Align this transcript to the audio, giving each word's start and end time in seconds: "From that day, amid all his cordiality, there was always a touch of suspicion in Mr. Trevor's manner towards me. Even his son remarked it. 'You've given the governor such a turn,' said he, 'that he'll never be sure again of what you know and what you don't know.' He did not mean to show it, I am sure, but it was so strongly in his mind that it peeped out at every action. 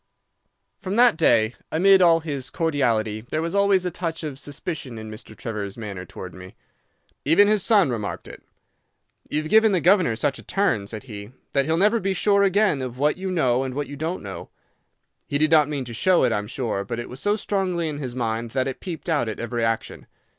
"From 0.79 0.95
that 0.95 1.15
day, 1.15 1.53
amid 1.71 2.01
all 2.01 2.21
his 2.21 2.49
cordiality, 2.49 3.21
there 3.21 3.39
was 3.39 3.53
always 3.53 3.85
a 3.85 3.91
touch 3.91 4.23
of 4.23 4.39
suspicion 4.39 4.97
in 4.97 5.11
Mr. 5.11 5.35
Trevor's 5.37 5.77
manner 5.77 6.05
towards 6.07 6.33
me. 6.35 6.55
Even 7.23 7.47
his 7.47 7.61
son 7.61 7.91
remarked 7.91 8.27
it. 8.27 8.41
'You've 9.29 9.49
given 9.49 9.73
the 9.73 9.79
governor 9.79 10.15
such 10.15 10.39
a 10.39 10.43
turn,' 10.43 10.87
said 10.87 11.03
he, 11.03 11.33
'that 11.53 11.65
he'll 11.65 11.77
never 11.77 11.99
be 11.99 12.15
sure 12.15 12.41
again 12.41 12.81
of 12.81 12.97
what 12.97 13.17
you 13.19 13.29
know 13.29 13.61
and 13.63 13.75
what 13.75 13.85
you 13.85 13.95
don't 13.95 14.23
know.' 14.23 14.49
He 15.27 15.37
did 15.37 15.51
not 15.51 15.69
mean 15.69 15.85
to 15.85 15.93
show 15.93 16.23
it, 16.23 16.31
I 16.31 16.39
am 16.39 16.47
sure, 16.47 16.83
but 16.83 16.97
it 16.97 17.07
was 17.07 17.19
so 17.19 17.35
strongly 17.35 17.87
in 17.87 17.99
his 17.99 18.15
mind 18.15 18.49
that 18.57 18.67
it 18.67 18.79
peeped 18.79 19.07
out 19.07 19.29
at 19.29 19.39
every 19.39 19.63
action. 19.63 20.07